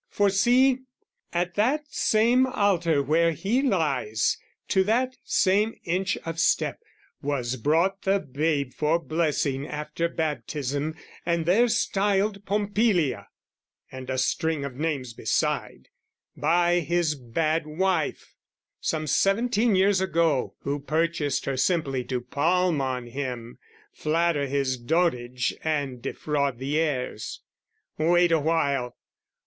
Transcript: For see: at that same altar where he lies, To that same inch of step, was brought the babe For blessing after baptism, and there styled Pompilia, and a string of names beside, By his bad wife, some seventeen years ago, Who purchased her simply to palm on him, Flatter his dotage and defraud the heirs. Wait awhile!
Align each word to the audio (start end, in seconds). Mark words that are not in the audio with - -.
For 0.09 0.31
see: 0.31 0.79
at 1.31 1.53
that 1.53 1.85
same 1.93 2.47
altar 2.47 3.03
where 3.03 3.33
he 3.33 3.61
lies, 3.61 4.39
To 4.69 4.83
that 4.85 5.15
same 5.23 5.75
inch 5.83 6.17
of 6.25 6.39
step, 6.39 6.79
was 7.21 7.55
brought 7.55 8.01
the 8.01 8.19
babe 8.19 8.73
For 8.73 8.97
blessing 8.97 9.67
after 9.67 10.09
baptism, 10.09 10.95
and 11.23 11.45
there 11.45 11.67
styled 11.67 12.47
Pompilia, 12.47 13.27
and 13.91 14.09
a 14.09 14.17
string 14.17 14.65
of 14.65 14.73
names 14.75 15.13
beside, 15.13 15.89
By 16.35 16.79
his 16.79 17.13
bad 17.13 17.67
wife, 17.67 18.33
some 18.79 19.05
seventeen 19.05 19.75
years 19.75 20.01
ago, 20.01 20.55
Who 20.61 20.79
purchased 20.79 21.45
her 21.45 21.57
simply 21.57 22.03
to 22.05 22.21
palm 22.21 22.81
on 22.81 23.05
him, 23.05 23.59
Flatter 23.93 24.47
his 24.47 24.77
dotage 24.77 25.53
and 25.63 26.01
defraud 26.01 26.57
the 26.57 26.79
heirs. 26.79 27.41
Wait 27.99 28.31
awhile! 28.31 28.97